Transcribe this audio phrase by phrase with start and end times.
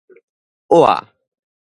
[0.67, 1.05] 倚